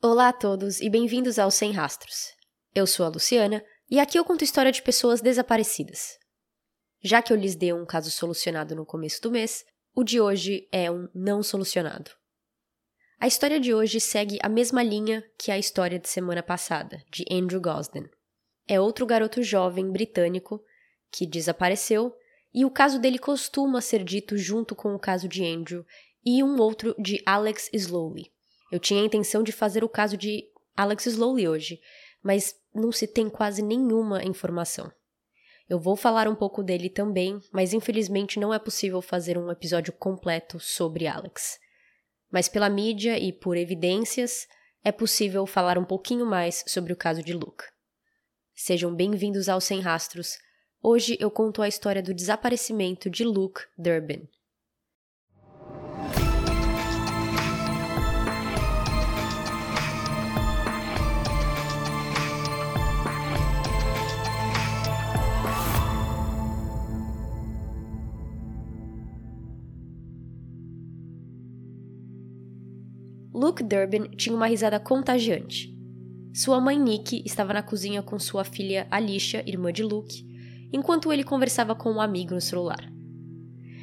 [0.00, 2.32] Olá a todos e bem-vindos ao Sem Rastros.
[2.72, 6.16] Eu sou a Luciana e aqui eu conto história de pessoas desaparecidas.
[7.02, 9.64] Já que eu lhes dei um caso solucionado no começo do mês,
[9.96, 12.12] o de hoje é um não solucionado.
[13.18, 17.24] A história de hoje segue a mesma linha que a história de semana passada, de
[17.28, 18.08] Andrew Gosden.
[18.68, 20.62] É outro garoto jovem britânico
[21.10, 22.14] que desapareceu
[22.54, 25.84] e o caso dele costuma ser dito junto com o caso de Andrew
[26.24, 28.30] e um outro de Alex Slowly.
[28.70, 30.44] Eu tinha a intenção de fazer o caso de
[30.76, 31.80] Alex Slowly hoje,
[32.22, 34.92] mas não se tem quase nenhuma informação.
[35.68, 39.92] Eu vou falar um pouco dele também, mas infelizmente não é possível fazer um episódio
[39.92, 41.58] completo sobre Alex.
[42.30, 44.46] Mas pela mídia e por evidências,
[44.84, 47.64] é possível falar um pouquinho mais sobre o caso de Luke.
[48.54, 50.38] Sejam bem-vindos ao Sem Rastros.
[50.82, 54.28] Hoje eu conto a história do desaparecimento de Luke Durbin.
[73.38, 75.72] Luke Durbin tinha uma risada contagiante.
[76.34, 80.26] Sua mãe Nikki estava na cozinha com sua filha Alicia, irmã de Luke,
[80.72, 82.92] enquanto ele conversava com um amigo no celular.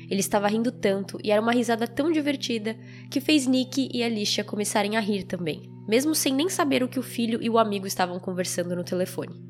[0.10, 2.76] Ele estava rindo tanto e era uma risada tão divertida
[3.10, 7.00] que fez Nikki e Alicia começarem a rir também, mesmo sem nem saber o que
[7.00, 9.42] o filho e o amigo estavam conversando no telefone.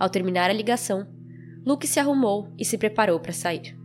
[0.00, 1.06] Ao terminar a ligação,
[1.64, 3.78] Luke se arrumou e se preparou para sair.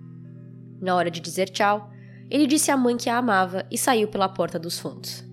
[0.81, 1.91] Na hora de dizer tchau,
[2.29, 5.23] ele disse à mãe que a amava e saiu pela porta dos fundos.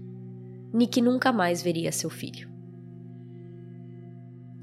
[0.73, 2.51] Nick nunca mais veria seu filho.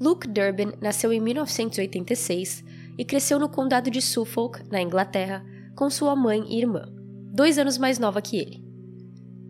[0.00, 2.64] Luke Durbin nasceu em 1986
[2.96, 5.44] e cresceu no condado de Suffolk, na Inglaterra,
[5.76, 6.86] com sua mãe e irmã,
[7.32, 8.64] dois anos mais nova que ele.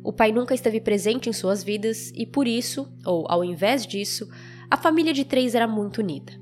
[0.03, 4.29] O pai nunca esteve presente em suas vidas e, por isso, ou ao invés disso,
[4.71, 6.33] a família de três era muito unida.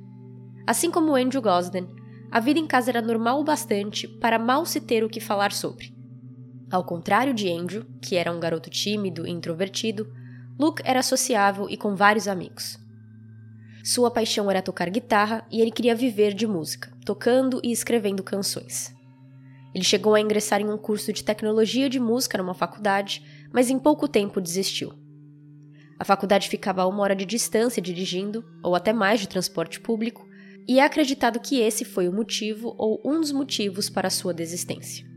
[0.66, 1.88] Assim como Andrew Gosden,
[2.30, 5.52] a vida em casa era normal o bastante para mal se ter o que falar
[5.52, 5.97] sobre.
[6.70, 10.06] Ao contrário de Andrew, que era um garoto tímido e introvertido,
[10.58, 12.78] Luke era sociável e com vários amigos.
[13.82, 18.94] Sua paixão era tocar guitarra e ele queria viver de música, tocando e escrevendo canções.
[19.74, 23.78] Ele chegou a ingressar em um curso de tecnologia de música numa faculdade, mas em
[23.78, 24.92] pouco tempo desistiu.
[25.98, 30.28] A faculdade ficava a uma hora de distância dirigindo, ou até mais de transporte público,
[30.66, 35.08] e é acreditado que esse foi o motivo ou um dos motivos para sua desistência.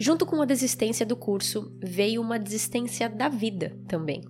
[0.00, 4.22] Junto com a desistência do curso, veio uma desistência da vida também.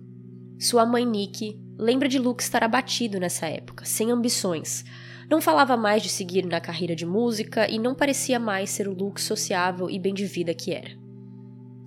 [0.59, 4.83] Sua mãe Nick lembra de Luke estar abatido nessa época, sem ambições.
[5.29, 8.93] Não falava mais de seguir na carreira de música e não parecia mais ser o
[8.93, 10.89] Luke sociável e bem de vida que era.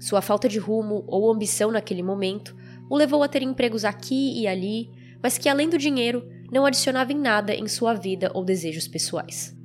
[0.01, 2.57] Sua falta de rumo ou ambição naquele momento
[2.89, 4.91] o levou a ter empregos aqui e ali,
[5.21, 9.57] mas que além do dinheiro não adicionava em nada em sua vida ou desejos pessoais.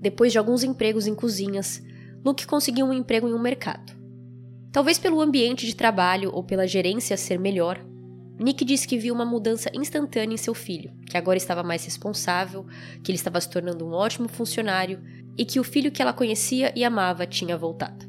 [0.00, 1.82] Depois de alguns empregos em cozinhas,
[2.24, 3.92] Luke conseguiu um emprego em um mercado.
[4.72, 7.84] Talvez pelo ambiente de trabalho ou pela gerência ser melhor,
[8.38, 12.64] Nick disse que viu uma mudança instantânea em seu filho, que agora estava mais responsável,
[13.02, 15.00] que ele estava se tornando um ótimo funcionário
[15.36, 18.06] e que o filho que ela conhecia e amava tinha voltado.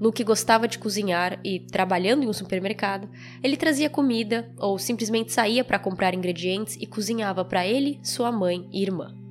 [0.00, 3.08] Luke gostava de cozinhar e, trabalhando em um supermercado,
[3.42, 8.68] ele trazia comida ou simplesmente saía para comprar ingredientes e cozinhava para ele, sua mãe
[8.72, 9.25] e irmã.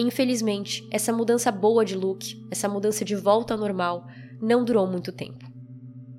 [0.00, 4.06] Infelizmente, essa mudança boa de Luke, essa mudança de volta ao normal,
[4.40, 5.44] não durou muito tempo.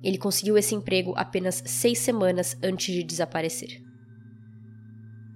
[0.03, 3.81] Ele conseguiu esse emprego apenas seis semanas antes de desaparecer.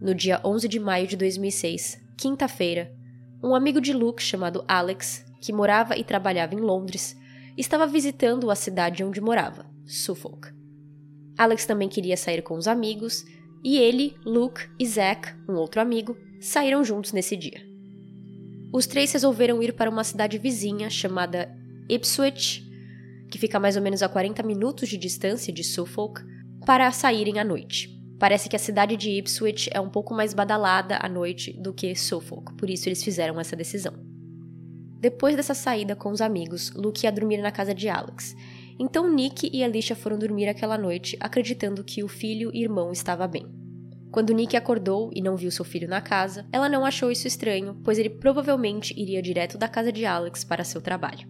[0.02, 2.94] No dia 11 de maio de 2006, quinta-feira,
[3.42, 7.16] um amigo de Luke chamado Alex, que morava e trabalhava em Londres,
[7.58, 10.50] estava visitando a cidade onde morava, Suffolk.
[11.38, 13.24] Alex também queria sair com os amigos,
[13.64, 17.73] e ele, Luke e Zack, um outro amigo, saíram juntos nesse dia.
[18.74, 21.56] Os três resolveram ir para uma cidade vizinha chamada
[21.88, 22.68] Ipswich,
[23.30, 26.24] que fica mais ou menos a 40 minutos de distância de Suffolk,
[26.66, 27.88] para saírem à noite.
[28.18, 31.96] Parece que a cidade de Ipswich é um pouco mais badalada à noite do que
[31.96, 33.94] Suffolk, por isso eles fizeram essa decisão.
[35.00, 38.36] Depois dessa saída com os amigos, Luke ia dormir na casa de Alex.
[38.80, 43.28] Então Nick e Alicia foram dormir aquela noite, acreditando que o filho e irmão estava
[43.28, 43.62] bem.
[44.13, 47.81] Quando Nick acordou e não viu seu filho na casa, ela não achou isso estranho,
[47.83, 51.27] pois ele provavelmente iria direto da casa de Alex para seu trabalho.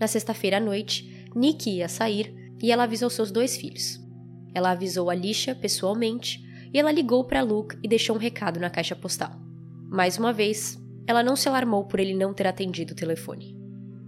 [0.00, 4.04] Na sexta-feira à noite, Nick ia sair e ela avisou seus dois filhos.
[4.52, 6.40] Ela avisou Alicia pessoalmente
[6.74, 9.30] e ela ligou para Luke e deixou um recado na caixa postal.
[9.88, 10.76] Mais uma vez,
[11.06, 13.56] ela não se alarmou por ele não ter atendido o telefone.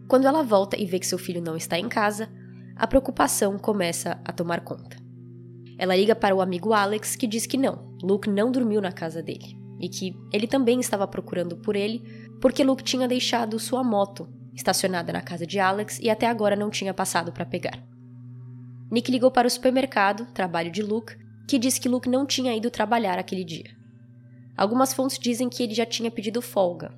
[0.09, 2.29] Quando ela volta e vê que seu filho não está em casa,
[2.75, 5.08] a preocupação começa a tomar conta.
[5.79, 9.23] Ela liga para o amigo Alex, que diz que não, Luke não dormiu na casa
[9.23, 12.03] dele e que ele também estava procurando por ele
[12.41, 16.69] porque Luke tinha deixado sua moto estacionada na casa de Alex e até agora não
[16.69, 17.81] tinha passado para pegar.
[18.91, 21.17] Nick ligou para o supermercado, trabalho de Luke,
[21.47, 23.71] que diz que Luke não tinha ido trabalhar aquele dia.
[24.57, 26.93] Algumas fontes dizem que ele já tinha pedido folga.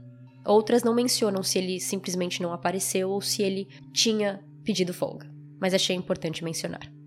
[0.46, 5.30] Outras não mencionam se ele simplesmente não apareceu ou se ele tinha pedido folga,
[5.60, 6.99] mas achei importante mencionar.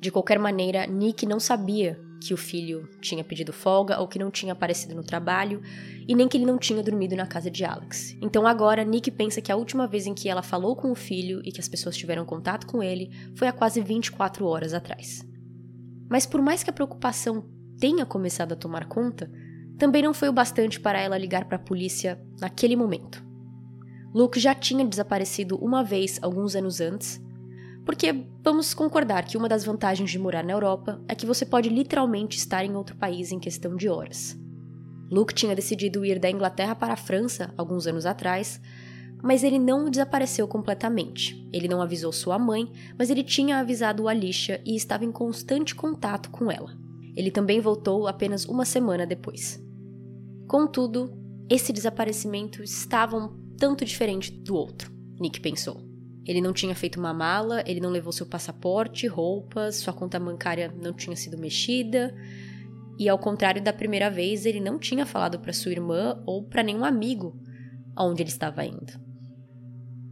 [0.00, 4.30] De qualquer maneira, Nick não sabia que o filho tinha pedido folga ou que não
[4.30, 5.60] tinha aparecido no trabalho
[6.06, 8.16] e nem que ele não tinha dormido na casa de Alex.
[8.20, 11.40] Então agora Nick pensa que a última vez em que ela falou com o filho
[11.44, 15.24] e que as pessoas tiveram contato com ele foi há quase 24 horas atrás.
[16.08, 17.44] Mas por mais que a preocupação
[17.78, 19.30] tenha começado a tomar conta,
[19.78, 23.24] também não foi o bastante para ela ligar para a polícia naquele momento.
[24.12, 27.20] Luke já tinha desaparecido uma vez alguns anos antes
[27.88, 28.14] porque
[28.44, 32.36] vamos concordar que uma das vantagens de morar na Europa é que você pode literalmente
[32.36, 34.38] estar em outro país em questão de horas.
[35.10, 38.60] Luke tinha decidido ir da Inglaterra para a França alguns anos atrás,
[39.22, 41.48] mas ele não desapareceu completamente.
[41.50, 46.28] Ele não avisou sua mãe, mas ele tinha avisado Alicia e estava em constante contato
[46.28, 46.76] com ela.
[47.16, 49.64] Ele também voltou apenas uma semana depois.
[50.46, 51.10] Contudo,
[51.48, 55.87] esse desaparecimento estava um tanto diferente do outro, Nick pensou.
[56.28, 60.70] Ele não tinha feito uma mala, ele não levou seu passaporte, roupas, sua conta bancária
[60.78, 62.14] não tinha sido mexida.
[62.98, 66.62] E ao contrário da primeira vez, ele não tinha falado para sua irmã ou para
[66.62, 67.40] nenhum amigo
[67.96, 68.92] aonde ele estava indo.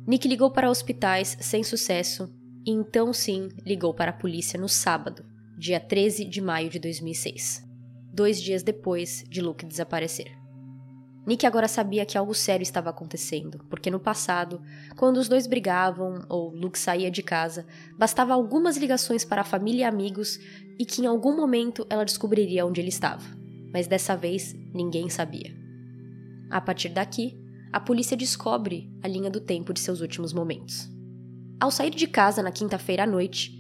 [0.07, 2.33] Nick ligou para hospitais sem sucesso
[2.65, 5.23] e então sim ligou para a polícia no sábado,
[5.59, 7.63] dia 13 de maio de 2006,
[8.11, 10.46] dois dias depois de Luke desaparecer.
[11.27, 14.63] Nick agora sabia que algo sério estava acontecendo, porque no passado,
[14.97, 17.67] quando os dois brigavam ou Luke saía de casa,
[17.99, 20.39] bastava algumas ligações para a família e amigos
[20.79, 23.25] e que em algum momento ela descobriria onde ele estava.
[23.73, 25.53] Mas dessa vez, ninguém sabia.
[26.49, 27.37] A partir daqui,
[27.73, 30.89] a polícia descobre a linha do tempo de seus últimos momentos.
[31.61, 33.53] Ao sair de casa na quinta-feira à noite,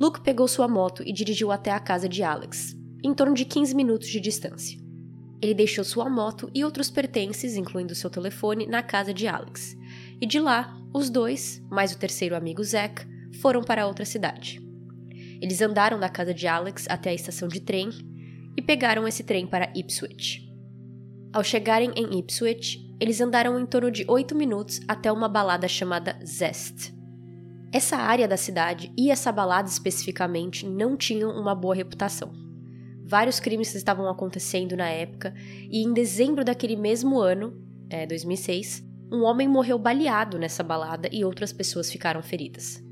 [0.00, 3.74] Luke pegou sua moto e dirigiu até a casa de Alex, em torno de 15
[3.74, 4.87] minutos de distância.
[5.40, 9.76] Ele deixou sua moto e outros pertences, incluindo seu telefone, na casa de Alex.
[10.20, 13.06] E de lá, os dois, mais o terceiro amigo Zack,
[13.40, 14.60] foram para outra cidade.
[15.40, 17.90] Eles andaram da casa de Alex até a estação de trem
[18.56, 20.48] e pegaram esse trem para Ipswich.
[21.32, 26.18] Ao chegarem em Ipswich, eles andaram em torno de oito minutos até uma balada chamada
[26.24, 26.92] Zest.
[27.72, 32.47] Essa área da cidade e essa balada especificamente não tinham uma boa reputação.
[33.08, 35.32] Vários crimes estavam acontecendo na época,
[35.70, 37.58] e em dezembro daquele mesmo ano,
[37.88, 42.84] é, 2006, um homem morreu baleado nessa balada e outras pessoas ficaram feridas.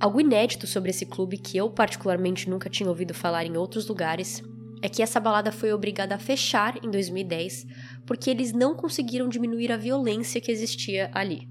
[0.00, 4.42] Algo inédito sobre esse clube que eu particularmente nunca tinha ouvido falar em outros lugares
[4.82, 7.66] é que essa balada foi obrigada a fechar em 2010
[8.04, 11.48] porque eles não conseguiram diminuir a violência que existia ali.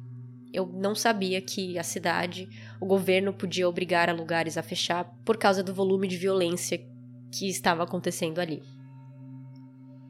[0.54, 2.50] Eu não sabia que a cidade,
[2.82, 6.94] o governo podia obrigar a lugares a fechar por causa do volume de violência
[7.38, 8.62] que estava acontecendo ali.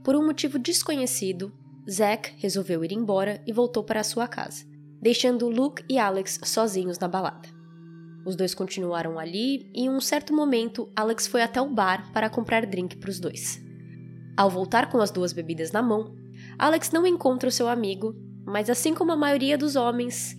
[0.03, 1.51] Por um motivo desconhecido,
[1.89, 4.63] Zack resolveu ir embora e voltou para sua casa,
[5.01, 7.49] deixando Luke e Alex sozinhos na balada.
[8.25, 12.29] Os dois continuaram ali e, em um certo momento, Alex foi até o bar para
[12.29, 13.59] comprar drink para os dois.
[14.37, 16.15] Ao voltar com as duas bebidas na mão,
[16.57, 18.15] Alex não encontra o seu amigo,
[18.45, 20.35] mas assim como a maioria dos homens,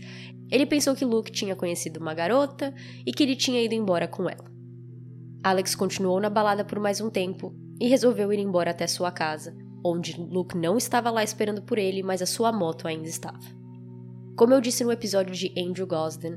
[0.50, 2.72] ele pensou que Luke tinha conhecido uma garota
[3.04, 4.55] e que ele tinha ido embora com ela.
[5.46, 9.56] Alex continuou na balada por mais um tempo e resolveu ir embora até sua casa,
[9.84, 13.38] onde Luke não estava lá esperando por ele, mas a sua moto ainda estava.
[14.36, 16.36] Como eu disse no episódio de Andrew Gosden,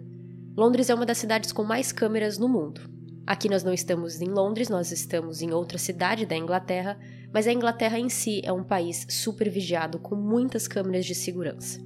[0.55, 2.81] Londres é uma das cidades com mais câmeras no mundo.
[3.25, 6.95] Aqui nós não estamos em Londres, nós estamos em outra cidade da Inglaterra,
[7.33, 11.81] mas a Inglaterra em si é um país super vigiado com muitas câmeras de segurança.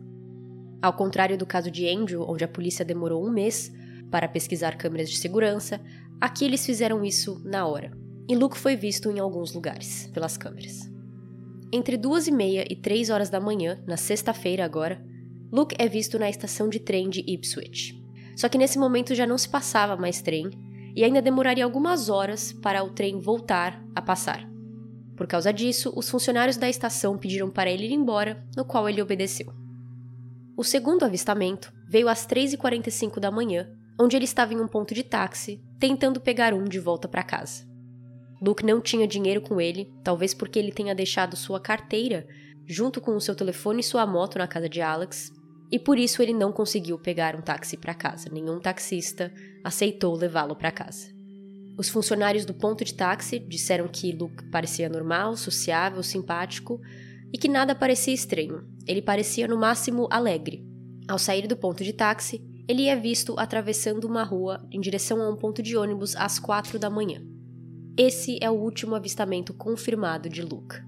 [0.82, 3.72] Ao contrário do caso de Andrew, onde a polícia demorou um mês
[4.14, 5.82] para pesquisar câmeras de segurança,
[6.24, 7.92] Aqui eles fizeram isso na hora,
[8.30, 10.90] e Luke foi visto em alguns lugares, pelas câmeras.
[11.70, 15.06] Entre duas e meia e três horas da manhã, na sexta-feira agora,
[15.52, 18.02] Luke é visto na estação de trem de Ipswich.
[18.38, 20.50] Só que nesse momento já não se passava mais trem,
[20.96, 24.50] e ainda demoraria algumas horas para o trem voltar a passar.
[25.18, 29.02] Por causa disso, os funcionários da estação pediram para ele ir embora, no qual ele
[29.02, 29.52] obedeceu.
[30.56, 33.68] O segundo avistamento veio às 3h45 da manhã
[34.00, 37.68] onde ele estava em um ponto de táxi, tentando pegar um de volta para casa.
[38.42, 42.26] Luke não tinha dinheiro com ele, talvez porque ele tenha deixado sua carteira
[42.66, 45.30] junto com o seu telefone e sua moto na casa de Alex,
[45.70, 48.30] e por isso ele não conseguiu pegar um táxi para casa.
[48.32, 49.30] Nenhum taxista
[49.62, 51.10] aceitou levá-lo para casa.
[51.78, 56.80] Os funcionários do ponto de táxi disseram que Luke parecia normal, sociável, simpático
[57.34, 58.64] e que nada parecia estranho.
[58.88, 60.66] Ele parecia no máximo alegre.
[61.10, 65.30] Ao sair do ponto de táxi, ele é visto atravessando uma rua em direção a
[65.30, 67.22] um ponto de ônibus às quatro da manhã.
[67.98, 70.82] Esse é o último avistamento confirmado de Luke.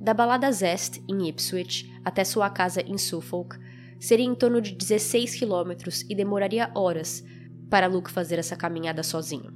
[0.00, 3.56] Da balada Zest, em Ipswich, até sua casa em Suffolk,
[3.98, 7.24] seria em torno de 16 quilômetros e demoraria horas
[7.70, 9.52] para Luke fazer essa caminhada sozinho.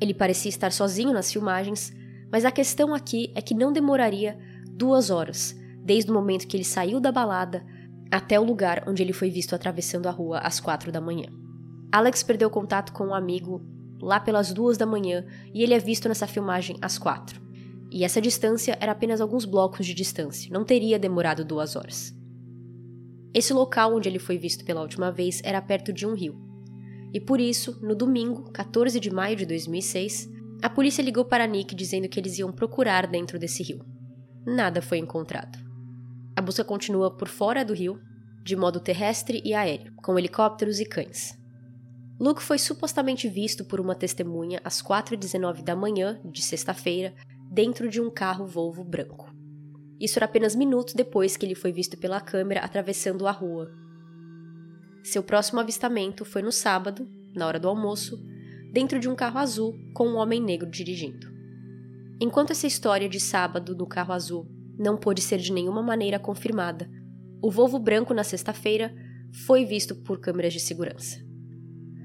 [0.00, 1.92] Ele parecia estar sozinho nas filmagens,
[2.30, 4.38] mas a questão aqui é que não demoraria
[4.70, 5.54] duas horas,
[5.84, 7.64] desde o momento que ele saiu da balada
[8.12, 11.26] até o lugar onde ele foi visto atravessando a rua às quatro da manhã.
[11.90, 13.62] Alex perdeu contato com um amigo
[14.02, 17.40] lá pelas duas da manhã e ele é visto nessa filmagem às quatro.
[17.90, 22.14] E essa distância era apenas alguns blocos de distância, não teria demorado duas horas.
[23.32, 26.38] Esse local onde ele foi visto pela última vez era perto de um rio.
[27.14, 30.28] E por isso, no domingo, 14 de maio de 2006,
[30.62, 33.84] a polícia ligou para Nick dizendo que eles iam procurar dentro desse rio.
[34.46, 35.61] Nada foi encontrado.
[36.36, 38.00] A busca continua por fora do rio,
[38.42, 41.38] de modo terrestre e aéreo, com helicópteros e cães.
[42.18, 47.14] Luke foi supostamente visto por uma testemunha às 4h19 da manhã de sexta-feira,
[47.50, 49.30] dentro de um carro Volvo branco.
[50.00, 53.70] Isso era apenas minutos depois que ele foi visto pela câmera atravessando a rua,
[55.02, 58.22] seu próximo avistamento foi no sábado, na hora do almoço,
[58.72, 61.26] dentro de um carro azul com um homem negro dirigindo.
[62.20, 64.46] Enquanto essa história de sábado no carro azul
[64.78, 66.88] não pôde ser de nenhuma maneira confirmada,
[67.42, 68.94] o Volvo branco na sexta-feira
[69.46, 71.18] foi visto por câmeras de segurança.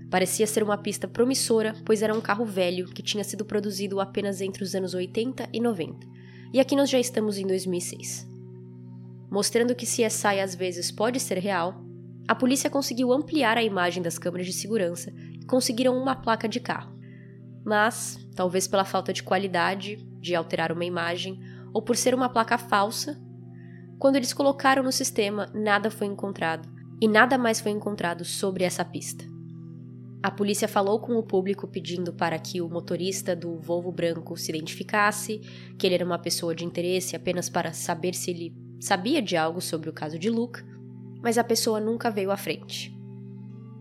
[0.09, 4.41] Parecia ser uma pista promissora, pois era um carro velho que tinha sido produzido apenas
[4.41, 6.07] entre os anos 80 e 90,
[6.53, 8.27] e aqui nós já estamos em 2006.
[9.29, 11.83] Mostrando que CSI às vezes pode ser real,
[12.27, 16.59] a polícia conseguiu ampliar a imagem das câmeras de segurança e conseguiram uma placa de
[16.59, 16.97] carro.
[17.65, 21.39] Mas, talvez pela falta de qualidade de alterar uma imagem
[21.77, 23.21] ou por ser uma placa falsa,
[23.99, 26.67] quando eles colocaram no sistema, nada foi encontrado
[26.99, 29.23] e nada mais foi encontrado sobre essa pista.
[30.23, 34.49] A polícia falou com o público pedindo para que o motorista do Volvo branco se
[34.49, 35.39] identificasse,
[35.77, 39.61] que ele era uma pessoa de interesse apenas para saber se ele sabia de algo
[39.61, 40.63] sobre o caso de Luke
[41.21, 42.91] mas a pessoa nunca veio à frente.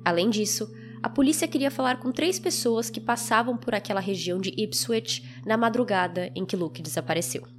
[0.05, 0.71] Além disso,
[1.03, 5.57] a polícia queria falar com três pessoas que passavam por aquela região de Ipswich na
[5.57, 7.56] madrugada em que Luke desapareceu.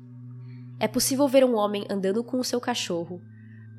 [0.79, 3.21] É possível ver um homem andando com o seu cachorro,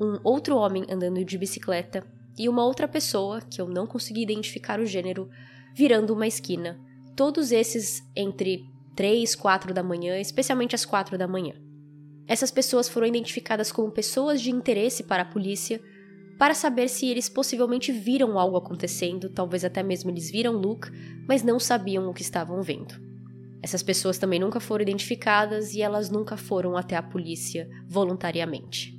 [0.00, 2.04] um outro homem andando de bicicleta
[2.36, 5.28] e uma outra pessoa, que eu não consegui identificar o gênero,
[5.74, 6.78] virando uma esquina.
[7.16, 8.64] Todos esses entre
[8.96, 11.54] 3 e 4 da manhã, especialmente às 4 da manhã.
[12.26, 15.80] Essas pessoas foram identificadas como pessoas de interesse para a polícia
[16.38, 20.88] para saber se eles possivelmente viram algo acontecendo, talvez até mesmo eles viram Luke,
[21.26, 23.07] mas não sabiam o que estavam vendo.
[23.62, 28.96] Essas pessoas também nunca foram identificadas e elas nunca foram até a polícia voluntariamente.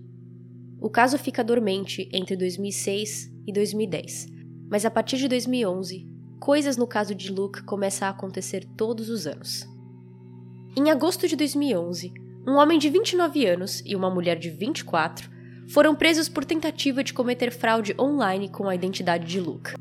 [0.81, 4.27] O caso fica dormente entre 2006 e 2010,
[4.69, 6.07] mas a partir de 2011,
[6.39, 9.67] coisas no caso de Luke começam a acontecer todos os anos.
[10.77, 12.13] Em agosto de 2011,
[12.47, 15.29] um homem de 29 anos e uma mulher de 24
[15.69, 19.73] foram presos por tentativa de cometer fraude online com a identidade de Luke.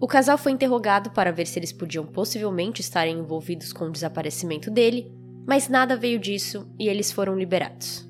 [0.00, 4.70] O casal foi interrogado para ver se eles podiam possivelmente estarem envolvidos com o desaparecimento
[4.70, 5.12] dele,
[5.44, 8.08] mas nada veio disso e eles foram liberados.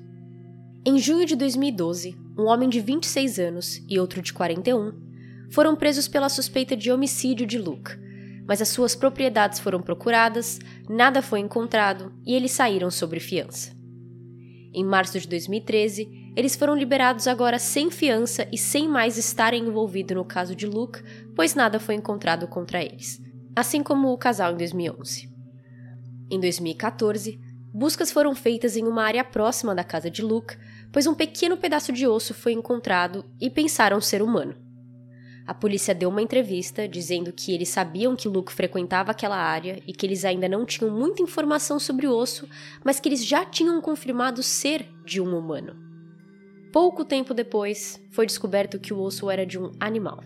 [0.85, 4.93] Em junho de 2012, um homem de 26 anos e outro de 41
[5.51, 7.97] foram presos pela suspeita de homicídio de Luke,
[8.47, 13.78] mas as suas propriedades foram procuradas, nada foi encontrado e eles saíram sob fiança.
[14.73, 20.15] Em março de 2013, eles foram liberados agora sem fiança e sem mais estarem envolvidos
[20.15, 21.01] no caso de Luke,
[21.35, 23.21] pois nada foi encontrado contra eles,
[23.55, 25.29] assim como o casal em 2011.
[26.29, 27.39] Em 2014,
[27.73, 30.55] buscas foram feitas em uma área próxima da casa de Luke,
[30.91, 34.68] pois um pequeno pedaço de osso foi encontrado e pensaram ser humano.
[35.49, 39.91] A polícia deu uma entrevista dizendo que eles sabiam que Luke frequentava aquela área e
[39.91, 42.47] que eles ainda não tinham muita informação sobre o osso,
[42.85, 45.75] mas que eles já tinham confirmado ser de um humano.
[46.71, 50.23] Pouco tempo depois, foi descoberto que o osso era de um animal.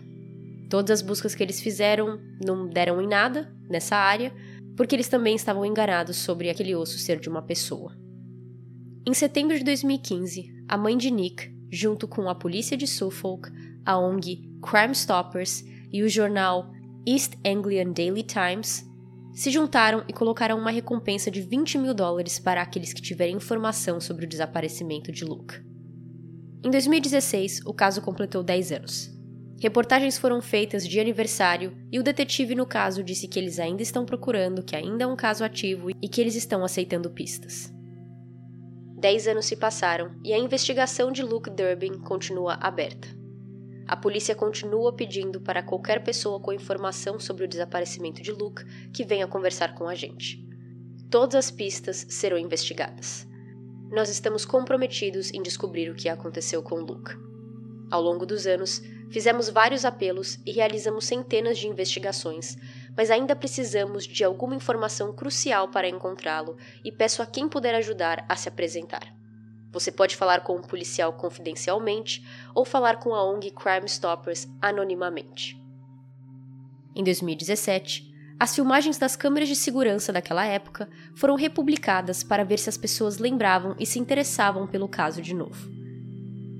[0.68, 4.30] Todas as buscas que eles fizeram não deram em nada nessa área,
[4.76, 7.96] porque eles também estavam enganados sobre aquele osso ser de uma pessoa.
[9.06, 13.48] Em setembro de 2015, a mãe de Nick, junto com a polícia de Suffolk,
[13.86, 16.72] a ONG Crime Stoppers e o jornal
[17.06, 18.84] East Anglian Daily Times
[19.34, 24.00] se juntaram e colocaram uma recompensa de 20 mil dólares para aqueles que tiverem informação
[24.00, 25.60] sobre o desaparecimento de Luke.
[26.64, 29.10] Em 2016, o caso completou 10 anos.
[29.60, 34.06] Reportagens foram feitas de aniversário e o detetive no caso disse que eles ainda estão
[34.06, 37.72] procurando, que ainda é um caso ativo e que eles estão aceitando pistas.
[38.96, 43.23] Dez anos se passaram e a investigação de Luke Durbin continua aberta.
[43.86, 49.04] A polícia continua pedindo para qualquer pessoa com informação sobre o desaparecimento de Luke que
[49.04, 50.42] venha conversar com a gente.
[51.10, 53.28] Todas as pistas serão investigadas.
[53.90, 57.12] Nós estamos comprometidos em descobrir o que aconteceu com Luke.
[57.90, 62.56] Ao longo dos anos, fizemos vários apelos e realizamos centenas de investigações,
[62.96, 68.24] mas ainda precisamos de alguma informação crucial para encontrá-lo e peço a quem puder ajudar
[68.28, 69.23] a se apresentar.
[69.74, 75.60] Você pode falar com um policial confidencialmente ou falar com a ONG Crime Stoppers anonimamente.
[76.94, 82.68] Em 2017, as filmagens das câmeras de segurança daquela época foram republicadas para ver se
[82.68, 85.68] as pessoas lembravam e se interessavam pelo caso de novo.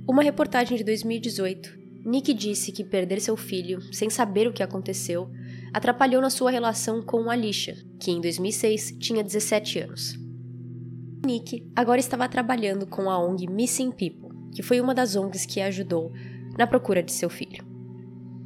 [0.09, 5.31] Uma reportagem de 2018, Nick disse que perder seu filho, sem saber o que aconteceu,
[5.73, 10.24] atrapalhou na sua relação com Alicia, que em 2006 tinha 17 anos.
[11.25, 15.61] Nick agora estava trabalhando com a ONG Missing People, que foi uma das ONGs que
[15.61, 16.13] ajudou
[16.57, 17.65] na procura de seu filho.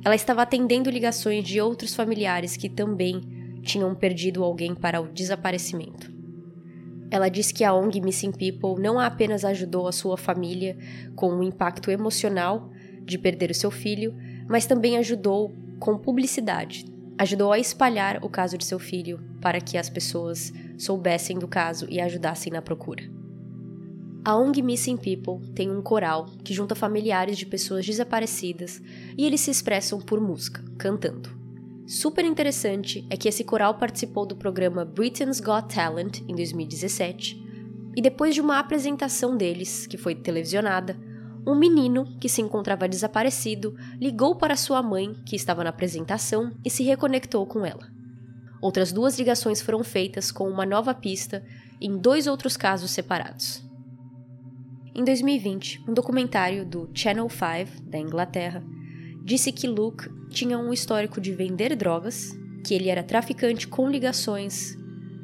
[0.05, 3.21] Ela estava atendendo ligações de outros familiares que também
[3.63, 6.11] tinham perdido alguém para o desaparecimento.
[7.11, 10.77] Ela disse que a ONG Missing People não apenas ajudou a sua família
[11.17, 12.71] com o impacto emocional
[13.03, 14.15] de perder o seu filho,
[14.47, 16.85] mas também ajudou com publicidade,
[17.19, 21.87] ajudou a espalhar o caso de seu filho para que as pessoas soubessem do caso
[21.91, 23.03] e ajudassem na procura.
[24.25, 28.81] A ONG Missing People tem um coral que junta familiares de pessoas desaparecidas
[29.17, 31.37] e eles se expressam por música, cantando.
[31.87, 37.43] Super interessante é que esse coral participou do programa Britain's Got Talent em 2017
[37.97, 40.97] e depois de uma apresentação deles, que foi televisionada,
[41.47, 46.69] um menino que se encontrava desaparecido ligou para sua mãe, que estava na apresentação, e
[46.69, 47.89] se reconectou com ela.
[48.61, 51.45] Outras duas ligações foram feitas com uma nova pista
[51.81, 53.63] em dois outros casos separados.
[54.95, 58.65] Em 2020, um documentário do Channel 5 da Inglaterra
[59.25, 64.77] disse que Luke tinha um histórico de vender drogas, que ele era traficante com ligações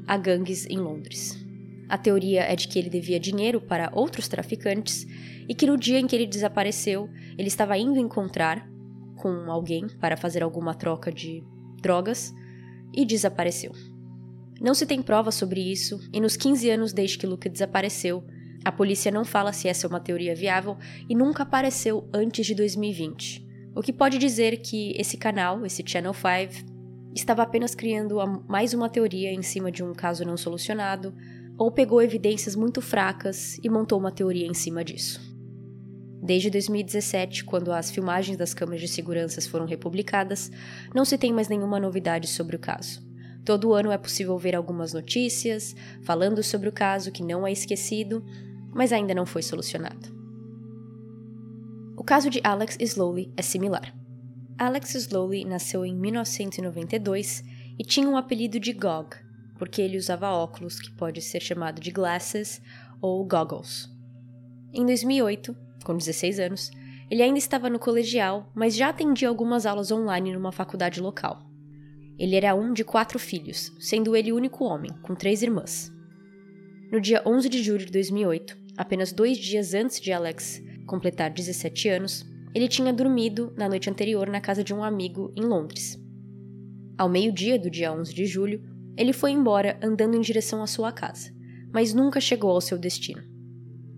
[0.06, 1.36] a gangues em Londres.
[1.88, 5.06] A teoria é de que ele devia dinheiro para outros traficantes
[5.48, 8.68] e que no dia em que ele desapareceu, ele estava indo encontrar
[9.16, 11.42] com alguém para fazer alguma troca de
[11.82, 12.32] drogas
[12.96, 13.72] e desapareceu.
[14.60, 18.24] Não se tem prova sobre isso, e nos 15 anos desde que Luke desapareceu,
[18.64, 20.78] a polícia não fala se essa é uma teoria viável
[21.08, 23.46] e nunca apareceu antes de 2020.
[23.76, 26.72] O que pode dizer que esse canal, esse Channel 5,
[27.14, 28.16] estava apenas criando
[28.48, 31.14] mais uma teoria em cima de um caso não solucionado,
[31.58, 35.33] ou pegou evidências muito fracas e montou uma teoria em cima disso.
[36.24, 40.50] Desde 2017, quando as filmagens das câmeras de segurança foram republicadas,
[40.94, 43.06] não se tem mais nenhuma novidade sobre o caso.
[43.44, 48.24] Todo ano é possível ver algumas notícias falando sobre o caso que não é esquecido,
[48.72, 50.08] mas ainda não foi solucionado.
[51.94, 53.94] O caso de Alex Slowly é similar.
[54.56, 57.44] Alex Slowly nasceu em 1992
[57.78, 59.14] e tinha um apelido de Gog,
[59.58, 62.62] porque ele usava óculos, que pode ser chamado de glasses
[62.98, 63.90] ou goggles.
[64.72, 66.70] Em 2008, com 16 anos,
[67.10, 71.42] ele ainda estava no colegial, mas já atendia algumas aulas online numa faculdade local.
[72.18, 75.92] Ele era um de quatro filhos, sendo ele o único homem, com três irmãs.
[76.90, 81.88] No dia 11 de julho de 2008, apenas dois dias antes de Alex completar 17
[81.88, 85.98] anos, ele tinha dormido na noite anterior na casa de um amigo em Londres.
[86.96, 88.62] Ao meio-dia do dia 11 de julho,
[88.96, 91.32] ele foi embora andando em direção à sua casa,
[91.72, 93.33] mas nunca chegou ao seu destino.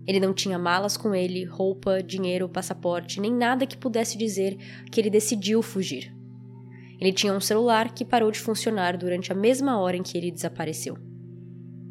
[0.07, 4.55] Ele não tinha malas com ele, roupa, dinheiro, passaporte, nem nada que pudesse dizer
[4.89, 6.15] que ele decidiu fugir.
[6.99, 10.31] Ele tinha um celular que parou de funcionar durante a mesma hora em que ele
[10.31, 10.97] desapareceu.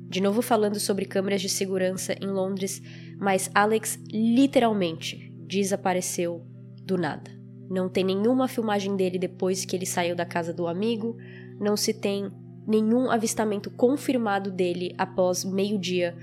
[0.09, 2.81] De novo falando sobre câmeras de segurança em Londres,
[3.19, 6.45] mas Alex literalmente desapareceu
[6.85, 7.31] do nada.
[7.69, 11.17] Não tem nenhuma filmagem dele depois que ele saiu da casa do amigo,
[11.61, 12.31] não se tem
[12.67, 16.17] nenhum avistamento confirmado dele após meio-dia,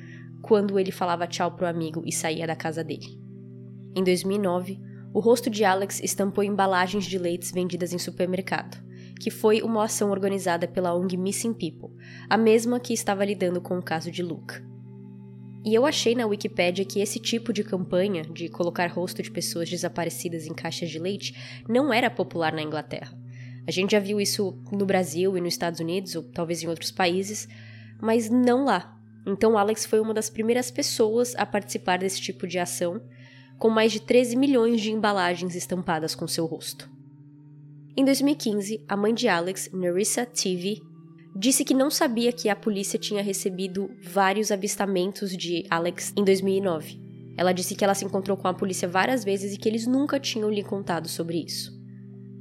[0.44, 3.18] quando ele falava tchau pro amigo e saía da casa dele.
[3.96, 4.78] Em 2009,
[5.14, 8.78] o rosto de Alex estampou embalagens de leites vendidas em supermercado,
[9.22, 11.98] que foi uma ação organizada pela ONG Missing People,
[12.30, 14.56] a mesma que estava lidando com o caso de Luke.
[15.66, 19.70] E eu achei na Wikipédia que esse tipo de campanha de colocar rosto de pessoas
[19.70, 23.18] desaparecidas em caixas de leite não era popular na Inglaterra.
[23.66, 26.92] A gente já viu isso no Brasil e nos Estados Unidos, ou talvez em outros
[26.92, 27.48] países,
[28.02, 28.94] mas não lá.
[29.26, 33.02] Então Alex foi uma das primeiras pessoas a participar desse tipo de ação,
[33.58, 36.90] com mais de 13 milhões de embalagens estampadas com seu rosto.
[37.96, 40.82] Em 2015, a mãe de Alex, Nerissa TV,
[41.36, 47.02] disse que não sabia que a polícia tinha recebido vários avistamentos de Alex em 2009.
[47.38, 50.20] Ela disse que ela se encontrou com a polícia várias vezes e que eles nunca
[50.20, 51.72] tinham lhe contado sobre isso.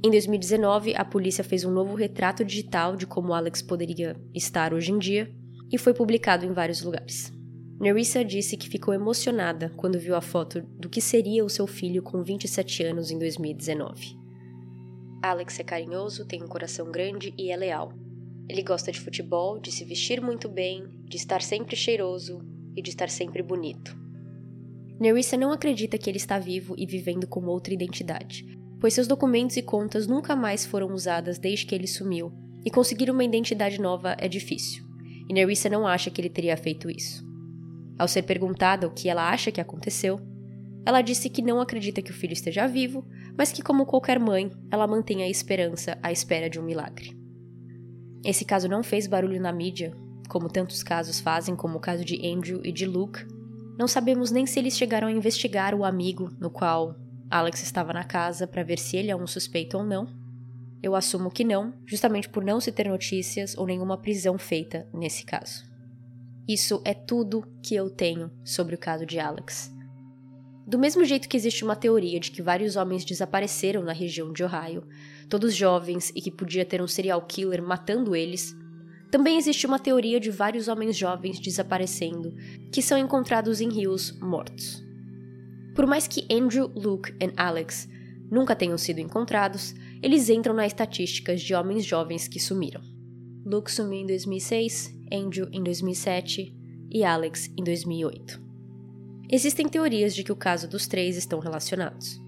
[0.05, 4.91] Em 2019, a polícia fez um novo retrato digital de como Alex poderia estar hoje
[4.91, 5.33] em dia
[5.73, 7.33] e foi publicado em vários lugares.
[7.79, 12.03] Nerissa disse que ficou emocionada quando viu a foto do que seria o seu filho
[12.03, 14.15] com 27 anos em 2019.
[15.23, 17.91] Alex é carinhoso, tem um coração grande e é leal.
[18.47, 22.39] Ele gosta de futebol, de se vestir muito bem, de estar sempre cheiroso
[22.75, 23.97] e de estar sempre bonito.
[24.99, 28.45] Nerissa não acredita que ele está vivo e vivendo com outra identidade,
[28.79, 32.31] pois seus documentos e contas nunca mais foram usadas desde que ele sumiu,
[32.63, 34.85] e conseguir uma identidade nova é difícil,
[35.29, 37.23] e Nerissa não acha que ele teria feito isso.
[37.97, 40.19] Ao ser perguntada o que ela acha que aconteceu,
[40.85, 43.05] ela disse que não acredita que o filho esteja vivo,
[43.37, 47.17] mas que, como qualquer mãe, ela mantém a esperança à espera de um milagre.
[48.23, 49.95] Esse caso não fez barulho na mídia,
[50.27, 53.25] como tantos casos fazem, como o caso de Andrew e de Luke.
[53.77, 56.95] Não sabemos nem se eles chegaram a investigar o amigo no qual
[57.29, 60.07] Alex estava na casa para ver se ele é um suspeito ou não.
[60.83, 65.23] Eu assumo que não, justamente por não se ter notícias ou nenhuma prisão feita nesse
[65.23, 65.63] caso.
[66.45, 69.73] Isso é tudo que eu tenho sobre o caso de Alex.
[70.67, 74.43] Do mesmo jeito que existe uma teoria de que vários homens desapareceram na região de
[74.43, 74.85] Ohio,
[75.29, 78.53] todos jovens e que podia ter um serial killer matando eles,
[79.09, 82.33] também existe uma teoria de vários homens jovens desaparecendo
[82.73, 84.83] que são encontrados em rios mortos.
[85.73, 87.87] Por mais que Andrew, Luke e Alex
[88.29, 92.81] nunca tenham sido encontrados, eles entram nas estatísticas de homens jovens que sumiram.
[93.45, 96.53] Luke sumiu em 2006, Andrew em 2007
[96.91, 98.43] e Alex em 2008.
[99.31, 102.21] Existem teorias de que o caso dos três estão relacionados.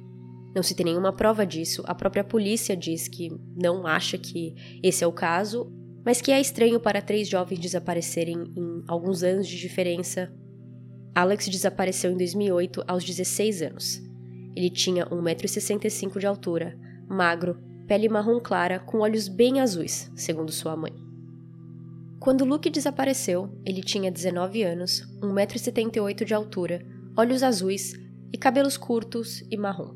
[0.56, 5.04] Não se tem nenhuma prova disso, a própria polícia diz que não acha que esse
[5.04, 5.70] é o caso,
[6.06, 10.32] mas que é estranho para três jovens desaparecerem em alguns anos de diferença.
[11.14, 14.02] Alex desapareceu em 2008 aos 16 anos.
[14.56, 20.76] Ele tinha 1,65m de altura, magro, pele marrom clara com olhos bem azuis, segundo sua
[20.76, 20.94] mãe.
[22.20, 27.94] Quando Luke desapareceu, ele tinha 19 anos, 1,78m de altura, olhos azuis
[28.34, 29.96] e cabelos curtos e marrom.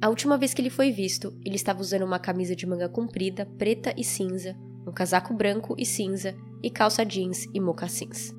[0.00, 3.46] A última vez que ele foi visto, ele estava usando uma camisa de manga comprida,
[3.58, 8.32] preta e cinza, um casaco branco e cinza e calça jeans e mocassins.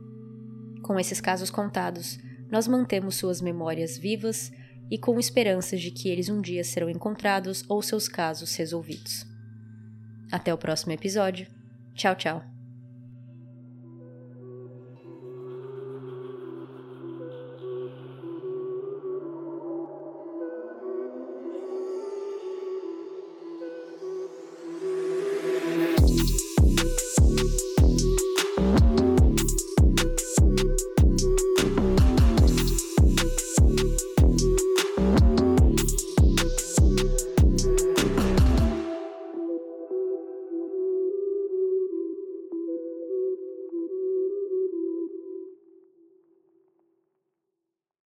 [0.84, 2.18] Com esses casos contados,
[2.50, 4.52] nós mantemos suas memórias vivas
[4.90, 9.26] e com esperanças de que eles um dia serão encontrados ou seus casos resolvidos.
[10.32, 11.48] Até o próximo episódio.
[11.94, 12.57] Tchau, tchau.